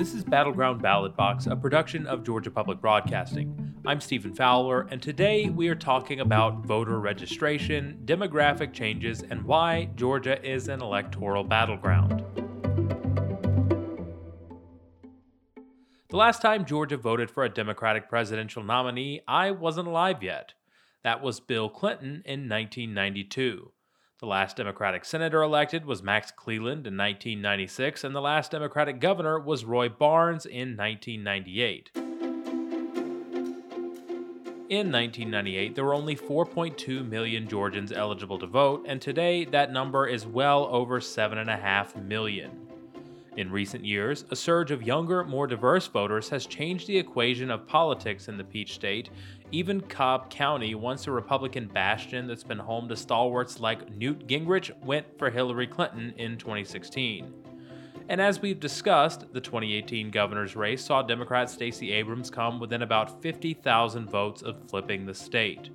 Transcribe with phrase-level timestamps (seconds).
[0.00, 3.74] this is Battleground Ballot Box, a production of Georgia Public Broadcasting.
[3.84, 9.90] I'm Stephen Fowler, and today we are talking about voter registration, demographic changes, and why
[9.96, 12.24] Georgia is an electoral battleground.
[16.08, 20.54] The last time Georgia voted for a Democratic presidential nominee, I wasn't alive yet.
[21.04, 23.70] That was Bill Clinton in 1992.
[24.20, 29.40] The last Democratic senator elected was Max Cleland in 1996, and the last Democratic governor
[29.40, 31.90] was Roy Barnes in 1998.
[34.68, 40.06] In 1998, there were only 4.2 million Georgians eligible to vote, and today that number
[40.06, 42.69] is well over 7.5 million.
[43.36, 47.66] In recent years, a surge of younger, more diverse voters has changed the equation of
[47.66, 49.10] politics in the Peach State
[49.52, 54.70] even Cobb County, once a Republican bastion that's been home to stalwarts like Newt Gingrich,
[54.84, 57.32] went for Hillary Clinton in 2016.
[58.08, 63.22] And as we've discussed, the 2018 governor's race saw Democrat Stacey Abrams come within about
[63.22, 65.70] 50,000 votes of flipping the state.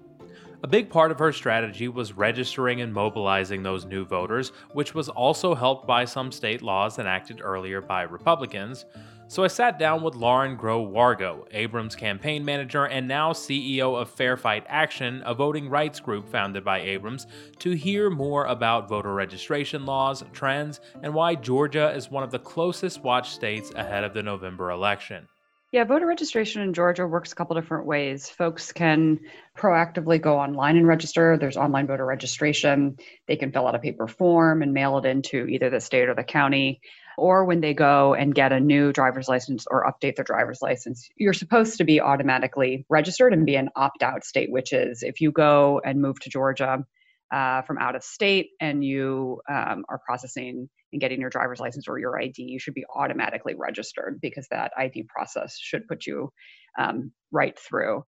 [0.66, 5.10] A big part of her strategy was registering and mobilizing those new voters, which was
[5.10, 8.84] also helped by some state laws enacted earlier by Republicans,
[9.28, 14.10] so I sat down with Lauren Groh Wargo, Abrams' campaign manager and now CEO of
[14.10, 17.28] Fair Fight Action, a voting rights group founded by Abrams,
[17.60, 22.40] to hear more about voter registration laws, trends, and why Georgia is one of the
[22.40, 25.28] closest watch states ahead of the November election.
[25.76, 28.30] Yeah, voter registration in Georgia works a couple different ways.
[28.30, 29.20] Folks can
[29.58, 31.38] proactively go online and register.
[31.38, 32.96] There's online voter registration.
[33.28, 36.16] They can fill out a paper form and mail it into either the state or
[36.16, 36.80] the county
[37.18, 41.10] or when they go and get a new driver's license or update their driver's license,
[41.18, 45.20] you're supposed to be automatically registered and be an opt out state, which is if
[45.20, 46.86] you go and move to Georgia
[47.34, 51.90] uh, from out of state and you um, are processing and getting your driver's license
[51.90, 56.32] or your ID, you should be automatically registered because that ID process should put you
[56.80, 58.04] um, right through.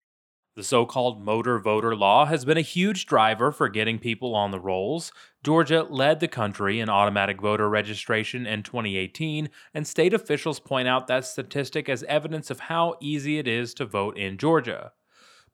[0.54, 4.52] The so called motor voter law has been a huge driver for getting people on
[4.52, 5.10] the rolls.
[5.42, 11.08] Georgia led the country in automatic voter registration in 2018, and state officials point out
[11.08, 14.92] that statistic as evidence of how easy it is to vote in Georgia.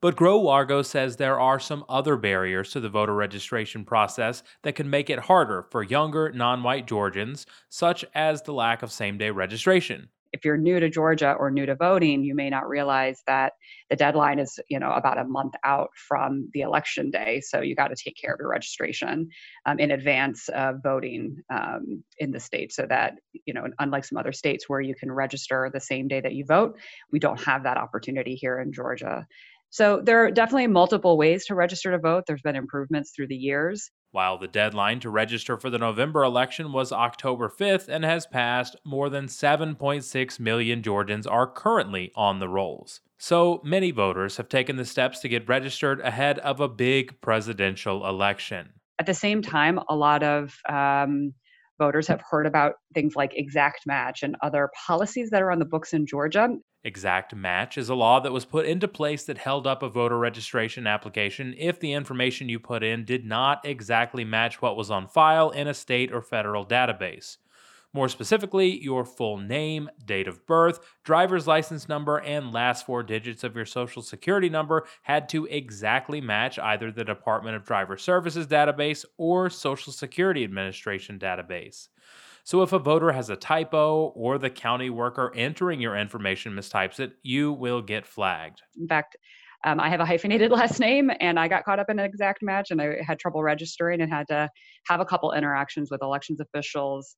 [0.03, 4.75] But Groh Wargo says there are some other barriers to the voter registration process that
[4.75, 9.17] can make it harder for younger, non white Georgians, such as the lack of same
[9.17, 13.21] day registration if you're new to Georgia or new to voting, you may not realize
[13.27, 13.53] that
[13.91, 17.39] the deadline is, you know, about a month out from the election day.
[17.39, 19.29] So you got to take care of your registration
[19.67, 24.17] um, in advance of voting um, in the state, so that you know, unlike some
[24.17, 26.79] other states where you can register the same day that you vote,
[27.11, 29.27] we don't have that opportunity here in Georgia.
[29.73, 32.25] So there are definitely multiple ways to register to vote.
[32.27, 33.89] There's been improvements through the years.
[34.11, 38.75] While the deadline to register for the November election was October 5th and has passed,
[38.85, 43.01] more than 7.6 million Georgians are currently on the rolls.
[43.17, 48.07] So many voters have taken the steps to get registered ahead of a big presidential
[48.07, 48.73] election.
[48.99, 51.33] At the same time, a lot of um,
[51.77, 55.65] voters have heard about things like exact match and other policies that are on the
[55.65, 56.49] books in Georgia
[56.85, 60.19] Exact match is a law that was put into place that held up a voter
[60.19, 65.07] registration application if the information you put in did not exactly match what was on
[65.07, 67.37] file in a state or federal database.
[67.95, 73.43] More specifically, your full name, date of birth, driver's license number, and last four digits
[73.43, 78.47] of your social security number had to exactly match either the Department of Driver Services
[78.47, 81.89] database or Social Security Administration database.
[82.43, 86.99] So if a voter has a typo or the county worker entering your information mistypes
[86.99, 88.61] it, you will get flagged.
[88.77, 89.15] In fact,
[89.63, 92.41] um, I have a hyphenated last name and I got caught up in an exact
[92.41, 94.49] match and I had trouble registering and had to
[94.87, 97.15] have a couple interactions with elections officials.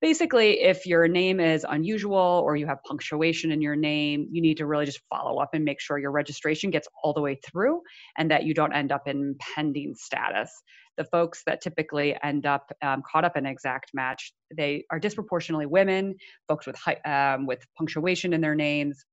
[0.00, 4.58] Basically, if your name is unusual or you have punctuation in your name, you need
[4.58, 7.80] to really just follow up and make sure your registration gets all the way through
[8.16, 10.62] and that you don't end up in pending status
[10.98, 15.64] the folks that typically end up um, caught up in exact match, they are disproportionately
[15.64, 16.16] women,
[16.48, 16.76] folks with
[17.06, 19.06] um, with punctuation in their names,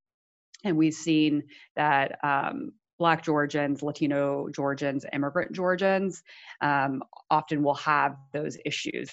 [0.65, 1.43] and we've seen
[1.77, 6.23] that um, Black Georgians, Latino Georgians, immigrant Georgians
[6.61, 9.11] um, often will have those issues.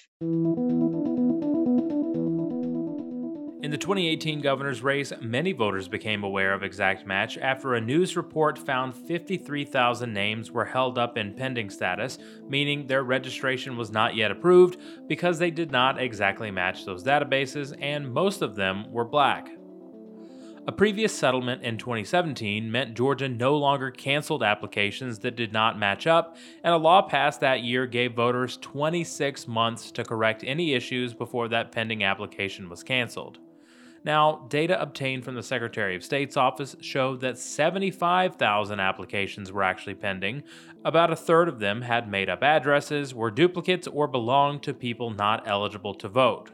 [3.73, 8.59] The 2018 governor's race, many voters became aware of exact match after a news report
[8.59, 14.29] found 53,000 names were held up in pending status, meaning their registration was not yet
[14.29, 14.77] approved
[15.07, 19.49] because they did not exactly match those databases and most of them were black.
[20.67, 26.05] A previous settlement in 2017 meant Georgia no longer canceled applications that did not match
[26.05, 31.15] up, and a law passed that year gave voters 26 months to correct any issues
[31.15, 33.39] before that pending application was canceled.
[34.05, 39.95] Now, data obtained from the Secretary of State's office showed that 75,000 applications were actually
[39.95, 40.43] pending.
[40.83, 45.09] About a third of them had made up addresses, were duplicates, or belonged to people
[45.09, 46.51] not eligible to vote.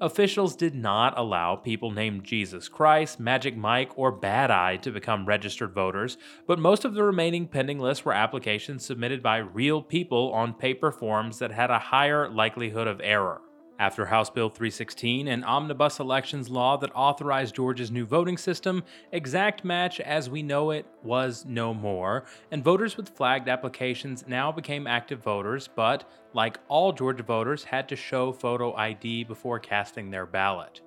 [0.00, 5.24] Officials did not allow people named Jesus Christ, Magic Mike, or Bad Eye to become
[5.24, 6.18] registered voters,
[6.48, 10.90] but most of the remaining pending lists were applications submitted by real people on paper
[10.90, 13.40] forms that had a higher likelihood of error.
[13.78, 19.64] After House Bill 316, an omnibus elections law that authorized Georgia's new voting system, exact
[19.64, 24.86] match as we know it was no more, and voters with flagged applications now became
[24.86, 30.26] active voters, but, like all Georgia voters, had to show photo ID before casting their
[30.26, 30.80] ballot.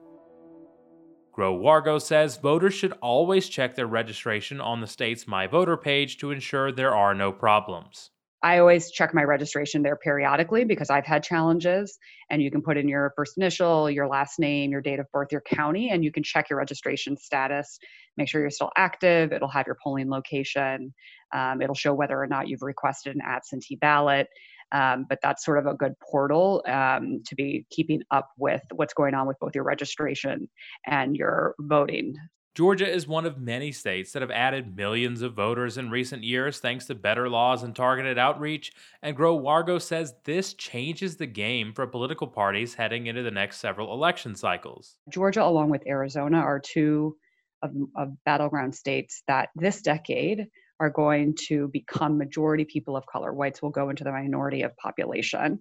[1.37, 6.17] Groh Wargo says voters should always check their registration on the state's My Voter page
[6.19, 8.11] to ensure there are no problems.
[8.43, 11.97] I always check my registration there periodically because I've had challenges
[12.29, 15.29] and you can put in your first initial, your last name, your date of birth,
[15.31, 17.79] your county, and you can check your registration status.
[18.15, 19.33] Make sure you're still active.
[19.33, 20.93] It'll have your polling location.
[21.33, 24.27] Um, it'll show whether or not you've requested an absentee ballot.
[24.71, 28.93] Um, but that's sort of a good portal um, to be keeping up with what's
[28.93, 30.49] going on with both your registration
[30.85, 32.15] and your voting.
[32.57, 36.57] Georgia is one of many states that have added millions of voters in recent years
[36.57, 38.71] thanks to better laws and targeted outreach,
[39.03, 43.57] and Groh Wargo says this changes the game for political parties heading into the next
[43.57, 44.95] several election cycles.
[45.07, 47.15] Georgia, along with Arizona, are two
[47.61, 50.47] of, of battleground states that this decade
[50.79, 53.33] are going to become majority people of color.
[53.33, 55.59] Whites will go into the minority of population.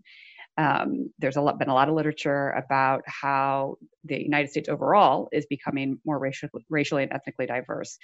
[0.59, 5.29] Um, there's a lot, been a lot of literature about how the United States overall
[5.33, 7.99] is becoming more racial, racially and ethnically diverse.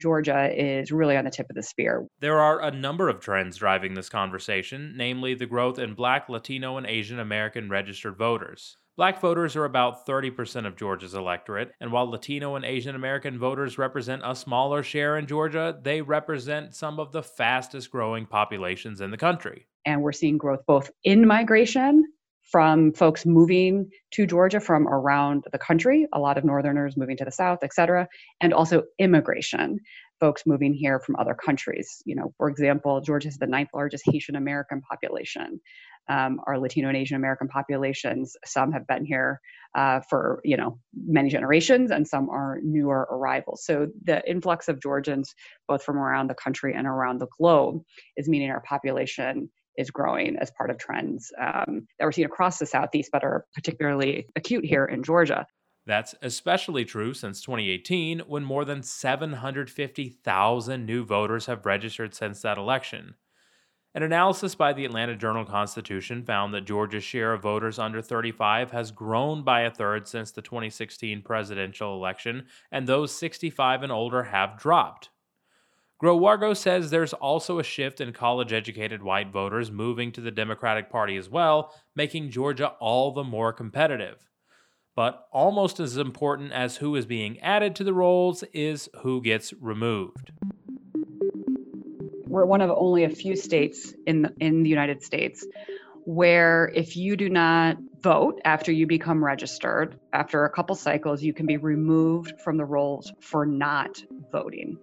[0.00, 2.06] Georgia is really on the tip of the spear.
[2.20, 6.76] There are a number of trends driving this conversation, namely the growth in Black, Latino,
[6.76, 8.76] and Asian American registered voters.
[8.96, 13.76] Black voters are about 30% of Georgia's electorate, and while Latino and Asian American voters
[13.76, 19.10] represent a smaller share in Georgia, they represent some of the fastest growing populations in
[19.10, 19.66] the country.
[19.84, 22.06] And we're seeing growth both in migration
[22.50, 27.24] from folks moving to Georgia from around the country, a lot of Northerners moving to
[27.24, 28.06] the South, et cetera,
[28.40, 29.78] and also immigration,
[30.20, 32.02] folks moving here from other countries.
[32.04, 35.60] You know, for example, Georgia is the ninth largest Haitian American population.
[36.08, 39.40] Um, our Latino and Asian American populations, some have been here
[39.74, 43.64] uh, for you know many generations, and some are newer arrivals.
[43.64, 45.34] So the influx of Georgians,
[45.66, 47.82] both from around the country and around the globe,
[48.16, 52.58] is meaning our population is growing as part of trends um, that we're seeing across
[52.58, 55.46] the Southeast, but are particularly acute here in Georgia.
[55.86, 62.58] That's especially true since 2018, when more than 750,000 new voters have registered since that
[62.58, 63.14] election.
[63.94, 68.72] An analysis by the Atlanta Journal Constitution found that Georgia's share of voters under 35
[68.72, 74.24] has grown by a third since the 2016 presidential election, and those 65 and older
[74.24, 75.08] have dropped.
[76.02, 80.30] Groh Wargo says there's also a shift in college educated white voters moving to the
[80.30, 84.28] Democratic Party as well, making Georgia all the more competitive.
[84.94, 89.54] But almost as important as who is being added to the rolls is who gets
[89.54, 90.32] removed.
[92.26, 95.46] We're one of only a few states in the, in the United States
[96.04, 101.32] where if you do not vote after you become registered, after a couple cycles, you
[101.32, 104.78] can be removed from the rolls for not voting.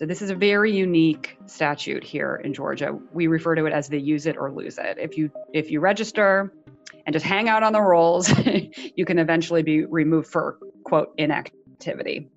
[0.00, 2.98] So this is a very unique statute here in Georgia.
[3.12, 4.96] We refer to it as the use it or lose it.
[4.98, 6.54] If you if you register
[7.04, 8.32] and just hang out on the rolls,
[8.96, 12.30] you can eventually be removed for quote inactivity.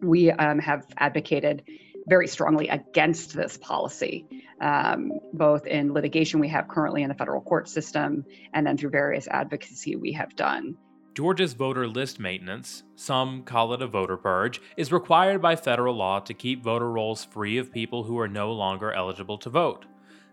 [0.00, 1.64] We um, have advocated
[2.08, 4.24] very strongly against this policy,
[4.58, 8.88] um, both in litigation we have currently in the federal court system and then through
[8.88, 10.78] various advocacy we have done.
[11.14, 16.18] Georgia's voter list maintenance, some call it a voter purge, is required by federal law
[16.20, 19.84] to keep voter rolls free of people who are no longer eligible to vote.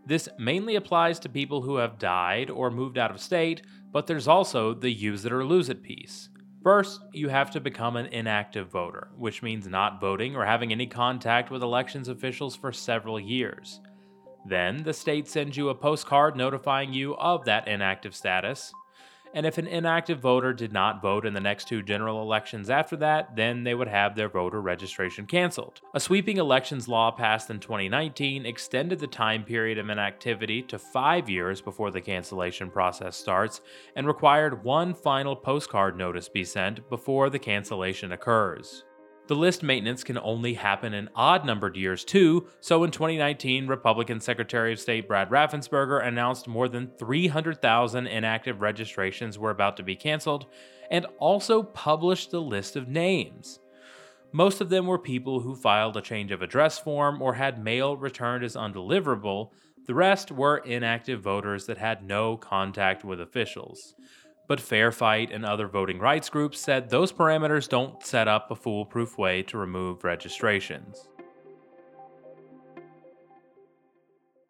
[0.06, 4.28] This mainly applies to people who have died or moved out of state, but there's
[4.28, 6.30] also the use it or lose it piece.
[6.64, 10.88] First, you have to become an inactive voter, which means not voting or having any
[10.88, 13.82] contact with elections officials for several years.
[14.46, 18.74] Then, the state sends you a postcard notifying you of that inactive status,
[19.34, 22.96] and if an inactive voter did not vote in the next two general elections after
[22.98, 25.82] that, then they would have their voter registration canceled.
[25.94, 31.30] A sweeping elections law passed in 2019 extended the time period of inactivity to five
[31.30, 33.62] years before the cancellation process starts
[33.96, 38.84] and required one final postcard notice be sent before the cancellation occurs.
[39.30, 42.48] The list maintenance can only happen in odd numbered years, too.
[42.62, 49.38] So in 2019, Republican Secretary of State Brad Raffensperger announced more than 300,000 inactive registrations
[49.38, 50.48] were about to be canceled
[50.90, 53.60] and also published the list of names.
[54.32, 57.96] Most of them were people who filed a change of address form or had mail
[57.96, 59.52] returned as undeliverable.
[59.86, 63.94] The rest were inactive voters that had no contact with officials
[64.50, 68.56] but Fair Fight and other voting rights groups said those parameters don't set up a
[68.56, 71.08] foolproof way to remove registrations.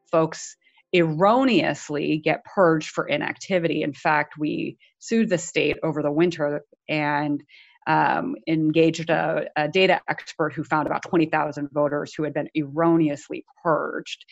[0.10, 0.56] Folks
[0.94, 3.84] erroneously get purged for inactivity.
[3.84, 7.44] In fact, we sued the state over the winter and
[7.90, 13.44] um, engaged a, a, data expert who found about 20,000 voters who had been erroneously
[13.64, 14.24] purged.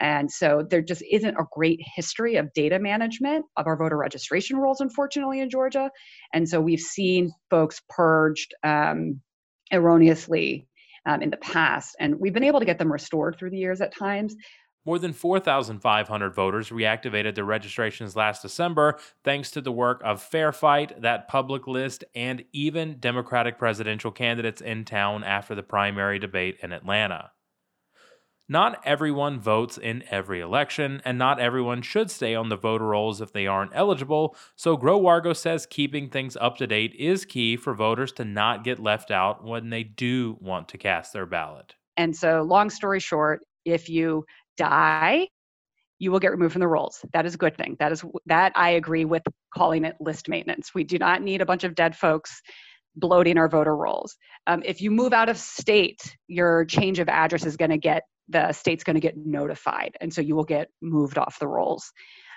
[0.00, 4.56] And so there just isn't a great history of data management of our voter registration
[4.56, 5.92] rolls, unfortunately, in Georgia.
[6.32, 9.20] And so we've seen folks purged um,
[9.72, 10.66] erroneously
[11.06, 13.80] um, in the past, and we've been able to get them restored through the years
[13.80, 14.34] at times.
[14.86, 20.52] More than 4,500 voters reactivated their registrations last December thanks to the work of Fair
[20.52, 26.58] Fight, that public list, and even Democratic presidential candidates in town after the primary debate
[26.62, 27.30] in Atlanta.
[28.46, 33.22] Not everyone votes in every election, and not everyone should stay on the voter rolls
[33.22, 37.56] if they aren't eligible, so Groh Wargo says keeping things up to date is key
[37.56, 41.74] for voters to not get left out when they do want to cast their ballot.
[41.96, 45.28] And so, long story short, if you die,
[45.98, 47.04] you will get removed from the rolls.
[47.12, 47.76] That is a good thing.
[47.78, 49.22] That is that I agree with
[49.54, 50.74] calling it list maintenance.
[50.74, 52.42] We do not need a bunch of dead folks
[52.96, 54.16] bloating our voter rolls.
[54.46, 58.02] Um, if you move out of state, your change of address is going to get
[58.28, 61.92] the state's going to get notified, and so you will get moved off the rolls.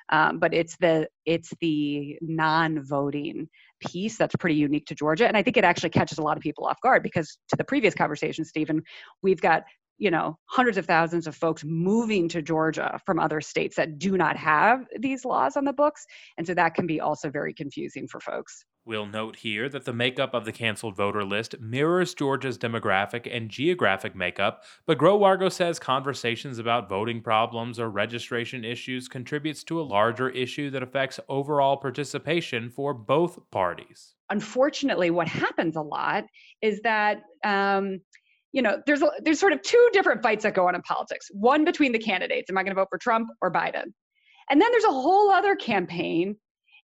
[0.09, 5.43] Um, but it's the it's the non-voting piece that's pretty unique to Georgia, and I
[5.43, 8.45] think it actually catches a lot of people off guard because to the previous conversation,
[8.45, 8.83] Stephen,
[9.21, 9.63] we've got
[9.97, 14.17] you know hundreds of thousands of folks moving to Georgia from other states that do
[14.17, 16.05] not have these laws on the books,
[16.37, 18.65] and so that can be also very confusing for folks.
[18.87, 23.49] We'll note here that the makeup of the canceled voter list mirrors Georgia's demographic and
[23.49, 29.81] geographic makeup, but Groh Wargo says conversations about voting problems or registration issues contributes to
[29.81, 34.13] a larger issue that affects overall participation for both parties.
[34.29, 36.23] Unfortunately, what happens a lot
[36.61, 37.99] is that um,
[38.53, 41.27] you know there's a, there's sort of two different fights that go on in politics.
[41.31, 43.93] One between the candidates: Am I going to vote for Trump or Biden?
[44.49, 46.37] And then there's a whole other campaign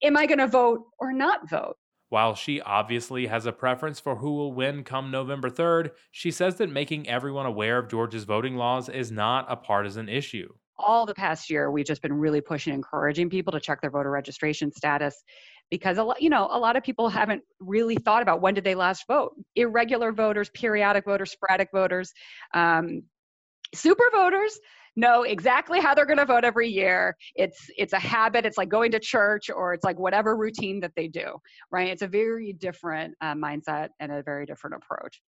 [0.03, 1.75] am I going to vote or not vote?
[2.09, 6.55] While she obviously has a preference for who will win come November 3rd, she says
[6.57, 10.47] that making everyone aware of Georgia's voting laws is not a partisan issue.
[10.77, 14.11] All the past year, we've just been really pushing, encouraging people to check their voter
[14.11, 15.23] registration status
[15.71, 18.63] because a lot, you know, a lot of people haven't really thought about when did
[18.63, 19.33] they last vote.
[19.55, 22.11] Irregular voters, periodic voters, sporadic voters,
[22.53, 23.03] um,
[23.73, 24.57] super voters
[24.95, 27.15] know exactly how they're going to vote every year.
[27.35, 28.45] It's it's a habit.
[28.45, 31.37] It's like going to church or it's like whatever routine that they do,
[31.71, 31.89] right?
[31.89, 35.21] It's a very different uh, mindset and a very different approach.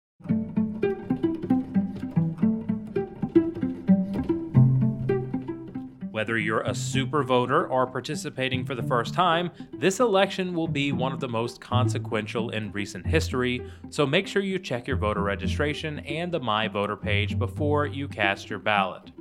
[6.18, 10.92] Whether you're a super voter or participating for the first time, this election will be
[10.92, 15.22] one of the most consequential in recent history, so make sure you check your voter
[15.22, 19.12] registration and the My Voter page before you cast your ballot.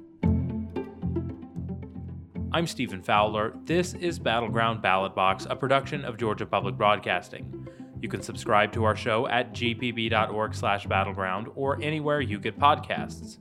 [2.51, 3.53] I'm Stephen Fowler.
[3.67, 7.69] This is Battleground Ballot Box, a production of Georgia Public Broadcasting.
[8.01, 13.37] You can subscribe to our show at gpb.org/battleground or anywhere you get podcasts.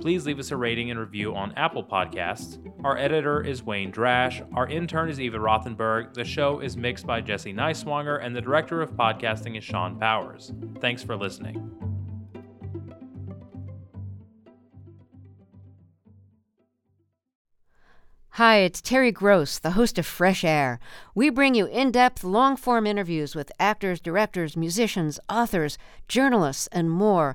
[0.00, 2.58] Please leave us a rating and review on Apple Podcasts.
[2.84, 4.46] Our editor is Wayne Drash.
[4.54, 6.14] Our intern is Eva Rothenberg.
[6.14, 10.52] The show is mixed by Jesse Neiswanger, and the director of podcasting is Sean Powers.
[10.80, 11.72] Thanks for listening.
[18.30, 20.78] Hi, it's Terry Gross, the host of Fresh Air.
[21.14, 26.90] We bring you in depth, long form interviews with actors, directors, musicians, authors, journalists, and
[26.90, 27.34] more.